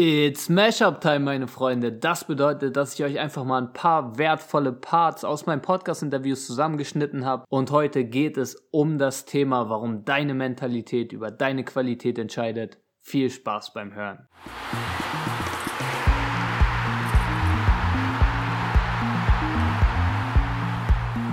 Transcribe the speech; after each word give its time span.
It's 0.00 0.48
Mashup 0.48 1.00
Time, 1.00 1.18
meine 1.18 1.48
Freunde. 1.48 1.90
Das 1.90 2.22
bedeutet, 2.22 2.76
dass 2.76 2.94
ich 2.94 3.04
euch 3.04 3.18
einfach 3.18 3.42
mal 3.42 3.60
ein 3.60 3.72
paar 3.72 4.16
wertvolle 4.16 4.72
Parts 4.72 5.24
aus 5.24 5.46
meinen 5.46 5.60
Podcast-Interviews 5.60 6.46
zusammengeschnitten 6.46 7.24
habe. 7.24 7.44
Und 7.48 7.72
heute 7.72 8.04
geht 8.04 8.36
es 8.36 8.54
um 8.70 8.98
das 8.98 9.24
Thema, 9.24 9.68
warum 9.70 10.04
deine 10.04 10.34
Mentalität 10.34 11.12
über 11.12 11.32
deine 11.32 11.64
Qualität 11.64 12.16
entscheidet. 12.16 12.78
Viel 13.00 13.28
Spaß 13.28 13.72
beim 13.72 13.92
Hören. 13.92 14.28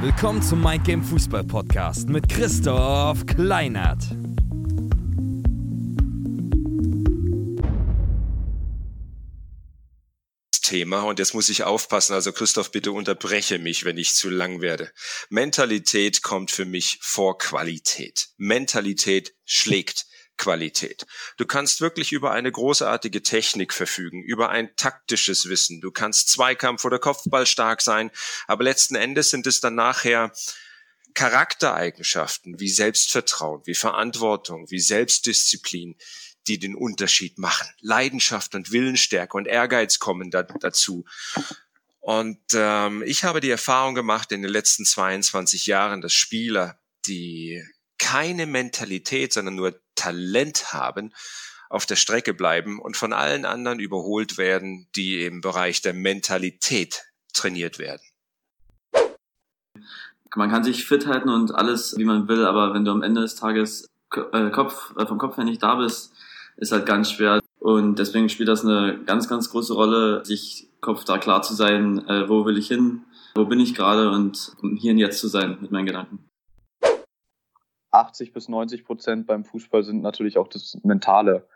Willkommen 0.02 0.42
zum 0.42 0.64
Mind 0.64 0.86
Game 0.86 1.04
Fußball 1.04 1.44
Podcast 1.44 2.10
mit 2.10 2.28
Christoph 2.28 3.28
Kleinert. 3.28 4.08
Thema 10.76 11.04
und 11.04 11.20
jetzt 11.20 11.34
muss 11.34 11.48
ich 11.48 11.64
aufpassen. 11.64 12.16
Also 12.16 12.34
Christoph, 12.34 12.70
bitte 12.70 12.92
unterbreche 12.92 13.60
mich, 13.60 13.86
wenn 13.86 13.98
ich 13.98 14.14
zu 14.14 14.30
lang 14.30 14.60
werde. 14.60 14.92
Mentalität 15.30 16.22
kommt 16.22 16.52
für 16.52 16.66
mich 16.66 17.00
vor 17.02 17.38
Qualität. 17.38 18.28
Mentalität 18.36 19.34
schlägt 19.46 20.06
Qualität. 20.36 21.06
Du 21.38 21.46
kannst 21.46 21.80
wirklich 21.80 22.12
über 22.12 22.32
eine 22.32 22.52
großartige 22.52 23.24
Technik 23.24 23.74
verfügen, 23.74 24.22
über 24.22 24.50
ein 24.50 24.76
taktisches 24.76 25.48
Wissen. 25.48 25.80
Du 25.80 25.92
kannst 25.92 26.28
Zweikampf 26.28 26.84
oder 26.84 27.00
Kopfball 27.00 27.46
stark 27.46 27.82
sein, 27.82 28.12
aber 28.46 28.66
letzten 28.66 28.96
Endes 28.96 29.30
sind 29.30 29.48
es 29.48 29.62
dann 29.62 29.76
nachher 29.76 30.34
Charaktereigenschaften 31.14 32.60
wie 32.60 32.68
Selbstvertrauen, 32.68 33.62
wie 33.64 33.76
Verantwortung, 33.76 34.70
wie 34.70 34.82
Selbstdisziplin, 34.82 35.96
die 36.48 36.60
den 36.60 36.76
Unterschied 36.76 37.38
machen. 37.38 37.68
Leidenschaft 37.82 38.56
und 38.56 38.72
Willensstärke 38.72 39.38
und 39.38 39.48
Ehrgeiz 39.48 40.00
kommen 40.00 40.32
da, 40.32 40.44
dazu. 40.44 41.06
Und 42.00 42.40
ähm, 42.54 43.04
ich 43.06 43.24
habe 43.24 43.42
die 43.42 43.50
Erfahrung 43.50 43.96
gemacht 43.96 44.32
in 44.32 44.42
den 44.44 44.52
letzten 44.52 44.86
22 44.86 45.66
Jahren, 45.66 46.02
dass 46.02 46.14
Spieler, 46.14 46.80
die 47.08 47.64
keine 47.98 48.46
Mentalität, 48.46 49.34
sondern 49.34 49.56
nur 49.56 49.80
Talent 49.96 50.74
haben, 50.74 51.14
auf 51.70 51.86
der 51.86 51.96
Strecke 51.96 52.34
bleiben 52.34 52.80
und 52.80 52.96
von 52.96 53.12
allen 53.12 53.46
anderen 53.46 53.80
überholt 53.80 54.38
werden, 54.38 54.88
die 54.96 55.26
im 55.26 55.42
Bereich 55.42 55.82
der 55.82 55.94
Mentalität 55.94 57.06
trainiert 57.34 57.80
werden. 57.80 58.02
Man 60.36 60.50
kann 60.50 60.64
sich 60.64 60.86
fit 60.86 61.08
halten 61.08 61.30
und 61.30 61.56
alles, 61.56 61.98
wie 61.98 62.04
man 62.04 62.28
will, 62.28 62.46
aber 62.46 62.74
wenn 62.74 62.86
du 62.86 62.92
am 62.92 63.04
Ende 63.04 63.22
des 63.22 63.36
Tages 63.36 63.90
äh, 64.14 64.50
Kopf, 64.52 64.94
äh, 64.98 65.06
vom 65.06 65.18
Kopf 65.18 65.38
her 65.38 65.46
nicht 65.46 65.64
da 65.64 65.76
bist, 65.76 66.14
ist 66.58 66.72
halt 66.72 66.86
ganz 66.86 67.12
schwer. 67.12 67.40
Und 67.60 68.00
deswegen 68.00 68.30
spielt 68.30 68.50
das 68.50 68.64
eine 68.64 69.04
ganz, 69.06 69.28
ganz 69.28 69.50
große 69.50 69.74
Rolle, 69.74 70.24
sich 70.26 70.70
Kopf 70.82 71.04
da 71.04 71.18
klar 71.18 71.42
zu 71.42 71.54
sein, 71.54 72.08
äh, 72.08 72.30
wo 72.30 72.46
will 72.46 72.58
ich 72.58 72.68
hin, 72.68 73.02
wo 73.34 73.46
bin 73.46 73.60
ich 73.60 73.74
gerade 73.74 74.12
und 74.12 74.56
um 74.62 74.76
hier 74.76 74.92
und 74.92 75.00
jetzt 75.00 75.20
zu 75.20 75.28
sein 75.28 75.58
mit 75.62 75.72
meinen 75.72 75.88
Gedanken. 75.88 76.30
80 77.92 78.34
bis 78.34 78.50
90 78.50 78.86
Prozent 78.86 79.26
beim 79.26 79.46
Fußball 79.46 79.84
sind 79.84 80.02
natürlich 80.02 80.38
auch 80.38 80.48
das 80.48 80.78
Mentale. 80.84 81.48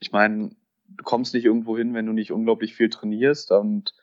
Ich 0.00 0.12
meine, 0.12 0.50
du 0.88 1.04
kommst 1.04 1.34
nicht 1.34 1.44
irgendwo 1.44 1.76
hin, 1.76 1.94
wenn 1.94 2.06
du 2.06 2.12
nicht 2.12 2.32
unglaublich 2.32 2.74
viel 2.74 2.90
trainierst 2.90 3.52
und, 3.52 3.94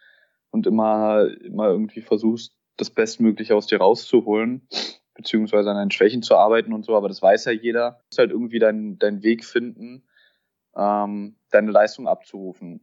und 0.52 0.66
immer, 0.68 1.28
immer 1.42 1.68
irgendwie 1.68 2.02
versuchst, 2.02 2.56
das 2.78 2.90
Bestmögliche 2.90 3.56
aus 3.56 3.68
dir 3.68 3.80
rauszuholen, 3.80 4.68
beziehungsweise 5.14 5.70
an 5.70 5.78
deinen 5.78 5.92
Schwächen 5.92 6.24
zu 6.24 6.36
arbeiten 6.36 6.74
und 6.74 6.86
so, 6.86 6.96
aber 6.96 7.08
das 7.08 7.22
weiß 7.22 7.46
ja 7.46 7.52
jeder. 7.52 7.92
Du 7.92 8.06
musst 8.08 8.20
halt 8.20 8.32
irgendwie 8.32 8.60
deinen 8.60 8.98
deinen 9.00 9.24
Weg 9.24 9.46
finden, 9.46 10.04
ähm, 10.76 11.36
deine 11.52 11.72
Leistung 11.72 12.08
abzurufen. 12.08 12.82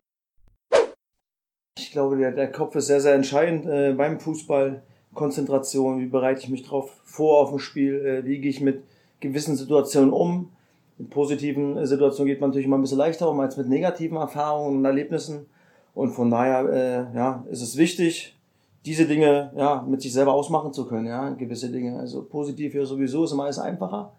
Ich 1.78 1.90
glaube, 1.90 2.16
der, 2.16 2.32
der 2.32 2.50
Kopf 2.50 2.74
ist 2.76 2.86
sehr, 2.86 3.00
sehr 3.00 3.14
entscheidend 3.14 3.66
äh, 3.66 3.92
beim 3.92 4.20
Fußball. 4.20 4.82
Konzentration, 5.14 6.00
wie 6.00 6.06
bereite 6.06 6.40
ich 6.40 6.48
mich 6.48 6.62
drauf 6.62 6.90
vor 7.04 7.40
auf 7.40 7.50
dem 7.50 7.58
Spiel, 7.58 7.94
äh, 8.06 8.24
wie 8.24 8.38
gehe 8.38 8.50
ich 8.50 8.60
mit 8.60 8.82
gewissen 9.20 9.56
Situationen 9.56 10.10
um. 10.10 10.52
In 10.98 11.10
positiven 11.10 11.76
äh, 11.76 11.86
Situationen 11.86 12.28
geht 12.32 12.40
man 12.40 12.50
natürlich 12.50 12.66
immer 12.66 12.78
ein 12.78 12.82
bisschen 12.82 12.98
leichter 12.98 13.28
um 13.28 13.38
als 13.40 13.56
mit 13.56 13.68
negativen 13.68 14.16
Erfahrungen 14.16 14.78
und 14.78 14.84
Erlebnissen. 14.84 15.46
Und 15.94 16.12
von 16.12 16.30
daher 16.30 16.68
äh, 17.12 17.16
ja, 17.16 17.44
ist 17.50 17.60
es 17.60 17.76
wichtig, 17.76 18.38
diese 18.86 19.06
Dinge 19.06 19.52
ja, 19.54 19.84
mit 19.86 20.00
sich 20.00 20.12
selber 20.12 20.32
ausmachen 20.32 20.72
zu 20.72 20.86
können, 20.86 21.06
ja, 21.06 21.28
gewisse 21.30 21.70
Dinge. 21.70 21.98
Also 21.98 22.24
positiv 22.24 22.74
ja 22.74 22.86
sowieso 22.86 23.24
ist 23.24 23.32
immer 23.32 23.44
alles 23.44 23.58
einfacher 23.58 24.12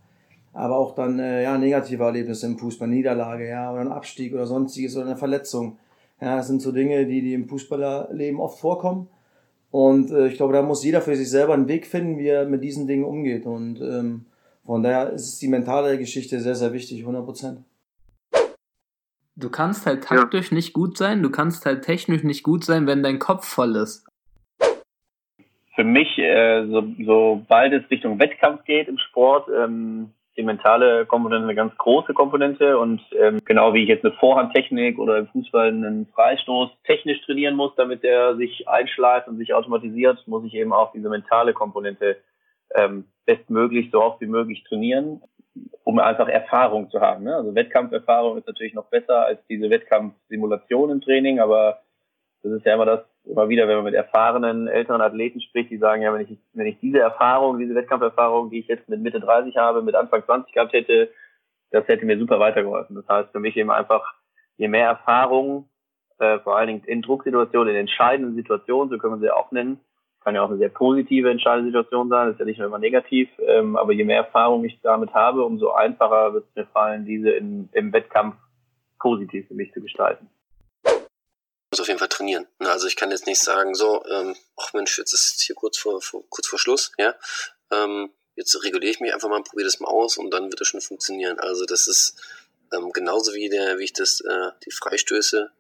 aber 0.53 0.77
auch 0.77 0.93
dann 0.95 1.19
äh, 1.19 1.43
ja, 1.43 1.57
negative 1.57 2.03
Erlebnisse 2.03 2.45
im 2.45 2.57
Fußball, 2.57 2.87
Niederlage, 2.87 3.49
ja, 3.49 3.71
oder 3.71 3.81
ein 3.81 3.91
Abstieg 3.91 4.33
oder 4.33 4.45
sonstiges 4.45 4.95
oder 4.95 5.07
eine 5.07 5.17
Verletzung. 5.17 5.77
Ja, 6.21 6.37
das 6.37 6.47
sind 6.47 6.61
so 6.61 6.71
Dinge, 6.71 7.05
die, 7.05 7.21
die 7.21 7.33
im 7.33 7.49
Fußballerleben 7.49 8.39
oft 8.39 8.59
vorkommen. 8.59 9.07
Und 9.71 10.11
äh, 10.11 10.27
ich 10.27 10.37
glaube, 10.37 10.53
da 10.53 10.61
muss 10.61 10.85
jeder 10.85 11.01
für 11.01 11.15
sich 11.15 11.29
selber 11.29 11.55
einen 11.55 11.67
Weg 11.67 11.87
finden, 11.87 12.19
wie 12.19 12.27
er 12.27 12.45
mit 12.45 12.63
diesen 12.63 12.87
Dingen 12.87 13.03
umgeht. 13.03 13.47
Und 13.47 13.81
ähm, 13.81 14.25
von 14.63 14.83
daher 14.83 15.09
ist 15.11 15.41
die 15.41 15.47
mentale 15.47 15.97
Geschichte 15.97 16.39
sehr, 16.39 16.55
sehr 16.55 16.71
wichtig, 16.71 16.99
100 16.99 17.25
Prozent. 17.25 17.59
Du 19.35 19.49
kannst 19.49 19.87
halt 19.87 20.03
taktisch 20.03 20.51
ja. 20.51 20.55
nicht 20.55 20.73
gut 20.73 20.95
sein, 20.95 21.23
du 21.23 21.31
kannst 21.31 21.65
halt 21.65 21.83
technisch 21.83 22.23
nicht 22.23 22.43
gut 22.43 22.63
sein, 22.63 22.85
wenn 22.85 23.01
dein 23.01 23.17
Kopf 23.17 23.47
voll 23.47 23.75
ist. 23.75 24.05
Für 25.75 25.83
mich, 25.83 26.19
äh, 26.19 26.67
so, 26.67 26.83
sobald 27.03 27.73
es 27.73 27.89
Richtung 27.89 28.19
Wettkampf 28.19 28.63
geht 28.65 28.87
im 28.87 28.99
Sport, 28.99 29.49
ähm, 29.49 30.11
die 30.35 30.43
mentale 30.43 31.05
Komponente 31.05 31.45
eine 31.45 31.55
ganz 31.55 31.75
große 31.77 32.13
Komponente 32.13 32.79
und 32.79 33.01
ähm, 33.19 33.39
genau 33.45 33.73
wie 33.73 33.83
ich 33.83 33.89
jetzt 33.89 34.03
eine 34.03 34.13
Vorhandtechnik 34.15 34.97
oder 34.97 35.17
im 35.17 35.27
Fußball 35.27 35.67
einen 35.67 36.07
Freistoß 36.07 36.71
technisch 36.85 37.21
trainieren 37.21 37.55
muss, 37.55 37.75
damit 37.75 38.03
der 38.03 38.35
sich 38.35 38.67
einschleift 38.67 39.27
und 39.27 39.37
sich 39.37 39.53
automatisiert, 39.53 40.27
muss 40.27 40.43
ich 40.45 40.55
eben 40.55 40.73
auch 40.73 40.91
diese 40.91 41.09
mentale 41.09 41.53
Komponente 41.53 42.17
ähm, 42.73 43.05
bestmöglich 43.25 43.89
so 43.91 44.01
oft 44.01 44.21
wie 44.21 44.27
möglich 44.27 44.63
trainieren, 44.63 45.21
um 45.83 45.99
einfach 45.99 46.27
Erfahrung 46.27 46.89
zu 46.89 46.99
haben. 46.99 47.25
Ne? 47.25 47.35
Also 47.35 47.53
Wettkampferfahrung 47.53 48.37
ist 48.37 48.47
natürlich 48.47 48.73
noch 48.73 48.85
besser 48.85 49.25
als 49.25 49.39
diese 49.47 49.69
Wettkampfsimulation 49.69 50.89
im 50.89 51.01
Training, 51.01 51.39
aber 51.39 51.79
das 52.41 52.53
ist 52.53 52.65
ja 52.65 52.73
immer 52.73 52.85
das, 52.85 53.01
immer 53.25 53.49
wieder, 53.49 53.67
wenn 53.67 53.75
man 53.75 53.85
mit 53.85 53.93
erfahrenen 53.93 54.67
älteren 54.67 55.01
Athleten 55.01 55.41
spricht, 55.41 55.71
die 55.71 55.77
sagen, 55.77 56.01
ja, 56.01 56.13
wenn 56.13 56.21
ich, 56.21 56.37
wenn 56.53 56.67
ich 56.67 56.79
diese 56.79 56.99
Erfahrung, 56.99 57.57
diese 57.57 57.75
Wettkampferfahrung, 57.75 58.49
die 58.49 58.59
ich 58.59 58.67
jetzt 58.67 58.89
mit 58.89 59.01
Mitte 59.01 59.19
30 59.19 59.55
habe, 59.57 59.81
mit 59.81 59.95
Anfang 59.95 60.23
20 60.25 60.53
gehabt 60.53 60.73
hätte, 60.73 61.09
das 61.71 61.87
hätte 61.87 62.05
mir 62.05 62.19
super 62.19 62.39
weitergeholfen. 62.39 62.95
Das 62.95 63.07
heißt 63.07 63.31
für 63.31 63.39
mich 63.39 63.55
eben 63.55 63.71
einfach, 63.71 64.13
je 64.57 64.67
mehr 64.67 64.87
Erfahrung, 64.87 65.69
äh, 66.19 66.39
vor 66.39 66.57
allen 66.57 66.67
Dingen 66.67 66.83
in 66.85 67.01
Drucksituationen, 67.01 67.73
in 67.73 67.79
entscheidenden 67.79 68.35
Situationen, 68.35 68.89
so 68.89 68.97
können 68.97 69.15
wir 69.15 69.27
sie 69.27 69.33
auch 69.33 69.51
nennen, 69.51 69.79
kann 70.23 70.35
ja 70.35 70.43
auch 70.43 70.49
eine 70.49 70.57
sehr 70.57 70.69
positive 70.69 71.29
entscheidende 71.29 71.69
Situation 71.69 72.09
sein, 72.09 72.27
das 72.27 72.35
ist 72.35 72.39
ja 72.39 72.45
nicht 72.45 72.57
nur 72.59 72.67
immer 72.67 72.79
negativ, 72.79 73.29
ähm, 73.39 73.75
aber 73.75 73.93
je 73.93 74.05
mehr 74.05 74.17
Erfahrung 74.17 74.63
ich 74.63 74.79
damit 74.81 75.13
habe, 75.13 75.43
umso 75.43 75.71
einfacher 75.71 76.33
wird 76.33 76.45
es 76.49 76.55
mir 76.55 76.65
fallen, 76.67 77.05
diese 77.05 77.31
in, 77.31 77.67
im 77.73 77.91
Wettkampf 77.91 78.35
positiv 78.99 79.47
für 79.47 79.53
mich 79.53 79.73
zu 79.73 79.81
gestalten 79.81 80.29
muss 81.73 81.79
auf 81.79 81.87
jeden 81.87 81.97
Fall 81.97 82.07
trainieren. 82.07 82.47
Also 82.59 82.85
ich 82.85 82.95
kann 82.95 83.09
jetzt 83.09 83.25
nicht 83.25 83.41
sagen, 83.41 83.73
so, 83.73 84.05
ähm, 84.05 84.35
ach 84.57 84.73
Mensch, 84.73 84.99
jetzt 84.99 85.11
ist 85.11 85.41
hier 85.41 85.55
kurz 85.55 85.75
vor, 85.75 86.03
vor, 86.03 86.23
kurz 86.29 86.47
vor 86.47 86.59
Schluss, 86.59 86.91
ja. 86.99 87.15
Ähm, 87.71 88.13
jetzt 88.35 88.63
reguliere 88.63 88.91
ich 88.91 88.99
mich 88.99 89.11
einfach 89.11 89.27
mal, 89.27 89.41
probiere 89.41 89.65
das 89.65 89.79
mal 89.79 89.87
aus 89.87 90.17
und 90.17 90.29
dann 90.29 90.51
wird 90.51 90.61
das 90.61 90.67
schon 90.67 90.81
funktionieren. 90.81 91.39
Also 91.39 91.65
das 91.65 91.87
ist 91.87 92.15
ähm, 92.71 92.91
genauso 92.91 93.33
wie 93.33 93.49
der, 93.49 93.79
wie 93.79 93.85
ich 93.85 93.93
das, 93.93 94.21
äh, 94.21 94.51
die 94.63 94.71
Freistöße 94.71 95.51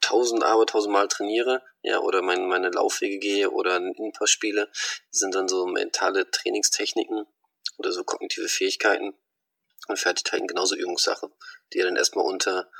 tausend, 0.00 0.42
aber 0.42 0.64
tausendmal 0.64 1.06
trainiere, 1.06 1.62
ja, 1.82 1.98
oder 1.98 2.22
mein, 2.22 2.46
meine 2.46 2.70
Laufwege 2.70 3.18
gehe 3.18 3.50
oder 3.50 3.74
einen 3.74 3.92
Innenpass 3.92 4.30
spiele, 4.30 4.70
sind 5.10 5.34
dann 5.34 5.48
so 5.48 5.66
mentale 5.66 6.30
Trainingstechniken 6.30 7.26
oder 7.76 7.92
so 7.92 8.04
kognitive 8.04 8.48
Fähigkeiten 8.48 9.12
und 9.86 9.98
Fertigkeiten 9.98 10.46
genauso 10.46 10.76
Übungssache, 10.76 11.30
die 11.74 11.78
ja 11.80 11.84
dann 11.84 11.96
erstmal 11.96 12.24
unter 12.24 12.70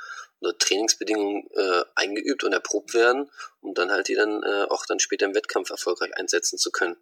oder 0.41 0.57
Trainingsbedingungen 0.57 1.47
äh, 1.55 1.81
eingeübt 1.95 2.43
und 2.43 2.53
erprobt 2.53 2.93
werden, 2.93 3.29
um 3.61 3.73
dann 3.73 3.89
halt 3.89 4.07
die 4.07 4.15
dann 4.15 4.43
äh, 4.43 4.65
auch 4.69 4.85
dann 4.87 4.99
später 4.99 5.25
im 5.25 5.35
Wettkampf 5.35 5.69
erfolgreich 5.69 6.11
einsetzen 6.17 6.57
zu 6.57 6.71
können. 6.71 6.95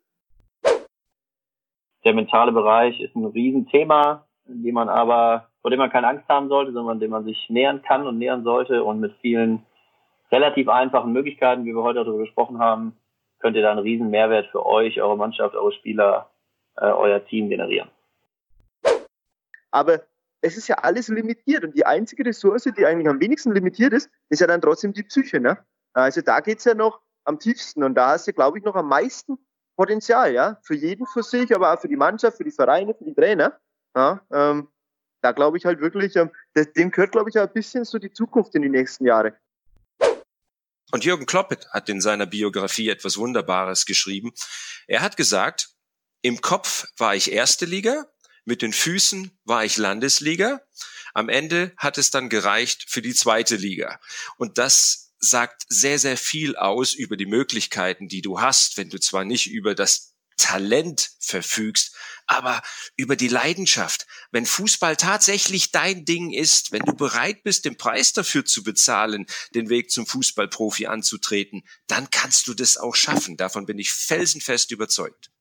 Der 2.03 2.13
mentale 2.13 2.51
Bereich 2.51 2.99
ist 3.01 3.15
ein 3.15 3.25
Riesenthema, 3.25 4.27
in 4.47 4.63
dem 4.63 4.75
man 4.75 4.89
aber, 4.89 5.49
vor 5.61 5.71
dem 5.71 5.79
man 5.79 5.89
keine 5.89 6.07
Angst 6.07 6.27
haben 6.29 6.49
sollte, 6.49 6.71
sondern 6.71 6.99
dem 6.99 7.11
man 7.11 7.25
sich 7.25 7.49
nähern 7.49 7.81
kann 7.81 8.05
und 8.05 8.19
nähern 8.19 8.43
sollte 8.43 8.83
und 8.83 8.99
mit 8.99 9.13
vielen 9.21 9.65
relativ 10.31 10.69
einfachen 10.69 11.13
Möglichkeiten, 11.13 11.65
wie 11.65 11.73
wir 11.73 11.83
heute 11.83 12.03
darüber 12.03 12.19
gesprochen 12.19 12.59
haben, 12.59 12.97
könnt 13.39 13.55
ihr 13.55 13.63
da 13.63 13.71
einen 13.71 13.79
riesen 13.79 14.09
Mehrwert 14.09 14.47
für 14.51 14.65
euch, 14.65 15.01
eure 15.01 15.17
Mannschaft, 15.17 15.55
eure 15.55 15.73
Spieler, 15.73 16.29
äh, 16.77 16.85
euer 16.85 17.25
Team 17.25 17.49
generieren. 17.49 17.89
Aber 19.71 20.01
es 20.45 20.57
ist 20.57 20.67
ja 20.67 20.75
alles 20.75 21.07
limitiert 21.07 21.63
und 21.63 21.75
die 21.75 21.85
einzige 21.85 22.23
Ressource, 22.23 22.69
die 22.77 22.85
eigentlich 22.85 23.09
am 23.09 23.19
wenigsten 23.19 23.51
limitiert 23.51 23.93
ist, 23.93 24.09
ist 24.29 24.41
ja 24.41 24.47
dann 24.47 24.61
trotzdem 24.61 24.93
die 24.93 25.01
Psyche. 25.01 25.39
Ne? 25.39 25.57
Also 25.93 26.21
da 26.21 26.39
geht 26.39 26.59
es 26.59 26.65
ja 26.65 26.75
noch 26.75 27.01
am 27.23 27.39
tiefsten 27.39 27.83
und 27.83 27.95
da 27.95 28.09
hast 28.09 28.27
du, 28.27 28.33
glaube 28.33 28.59
ich, 28.59 28.63
noch 28.63 28.75
am 28.75 28.87
meisten 28.87 29.39
Potenzial, 29.75 30.33
ja, 30.33 30.59
für 30.63 30.75
jeden 30.75 31.07
für 31.07 31.23
sich, 31.23 31.53
aber 31.53 31.73
auch 31.73 31.81
für 31.81 31.87
die 31.87 31.95
Mannschaft, 31.95 32.37
für 32.37 32.43
die 32.43 32.51
Vereine, 32.51 32.93
für 32.93 33.05
die 33.05 33.15
Trainer. 33.15 33.59
Ja, 33.95 34.21
ähm, 34.31 34.67
da 35.21 35.31
glaube 35.31 35.57
ich 35.57 35.65
halt 35.65 35.81
wirklich, 35.81 36.15
ähm, 36.15 36.29
dem 36.77 36.91
gehört, 36.91 37.11
glaube 37.11 37.31
ich, 37.31 37.39
ein 37.39 37.51
bisschen 37.51 37.83
so 37.83 37.97
die 37.97 38.11
Zukunft 38.11 38.53
in 38.53 38.61
die 38.61 38.69
nächsten 38.69 39.05
Jahre. 39.05 39.33
Und 40.91 41.03
Jürgen 41.03 41.25
Kloppet 41.25 41.67
hat 41.71 41.89
in 41.89 41.99
seiner 41.99 42.27
Biografie 42.27 42.89
etwas 42.89 43.17
Wunderbares 43.17 43.87
geschrieben. 43.87 44.31
Er 44.87 45.01
hat 45.01 45.17
gesagt, 45.17 45.69
im 46.21 46.41
Kopf 46.41 46.87
war 46.97 47.15
ich 47.15 47.31
erste 47.31 47.65
Liga, 47.65 48.05
mit 48.45 48.61
den 48.61 48.73
Füßen 48.73 49.37
war 49.43 49.65
ich 49.65 49.77
Landesliga. 49.77 50.61
Am 51.13 51.29
Ende 51.29 51.73
hat 51.77 51.97
es 51.97 52.11
dann 52.11 52.29
gereicht 52.29 52.85
für 52.87 53.01
die 53.01 53.13
zweite 53.13 53.55
Liga. 53.55 53.99
Und 54.37 54.57
das 54.57 55.13
sagt 55.19 55.63
sehr, 55.67 55.99
sehr 55.99 56.17
viel 56.17 56.55
aus 56.55 56.93
über 56.93 57.17
die 57.17 57.25
Möglichkeiten, 57.25 58.07
die 58.07 58.21
du 58.21 58.39
hast, 58.39 58.77
wenn 58.77 58.89
du 58.89 58.99
zwar 58.99 59.25
nicht 59.25 59.47
über 59.47 59.75
das 59.75 60.15
Talent 60.37 61.11
verfügst, 61.19 61.95
aber 62.27 62.61
über 62.97 63.15
die 63.15 63.27
Leidenschaft. 63.27 64.05
Wenn 64.31 64.45
Fußball 64.45 64.97
tatsächlich 64.97 65.71
dein 65.71 66.05
Ding 66.05 66.31
ist, 66.31 66.71
wenn 66.71 66.81
du 66.81 66.93
bereit 66.93 67.43
bist, 67.43 67.65
den 67.65 67.77
Preis 67.77 68.13
dafür 68.13 68.45
zu 68.45 68.63
bezahlen, 68.63 69.25
den 69.53 69.69
Weg 69.69 69.91
zum 69.91 70.05
Fußballprofi 70.05 70.87
anzutreten, 70.87 71.63
dann 71.87 72.09
kannst 72.09 72.47
du 72.47 72.53
das 72.53 72.77
auch 72.77 72.95
schaffen. 72.95 73.37
Davon 73.37 73.65
bin 73.65 73.79
ich 73.79 73.91
felsenfest 73.91 74.71
überzeugt. 74.71 75.31